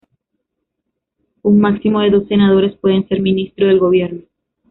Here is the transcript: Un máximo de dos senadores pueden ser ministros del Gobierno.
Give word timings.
Un 1.43 1.59
máximo 1.59 1.99
de 1.99 2.09
dos 2.09 2.27
senadores 2.27 2.75
pueden 2.77 3.07
ser 3.07 3.21
ministros 3.21 3.69
del 3.69 3.77
Gobierno. 3.77 4.23